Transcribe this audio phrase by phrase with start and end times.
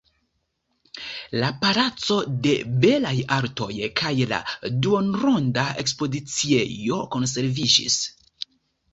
[1.41, 2.15] La "palaco
[2.45, 2.53] de
[2.85, 4.39] belaj artoj" kaj la
[4.85, 7.99] duonronda ekspoziciejo konserviĝis.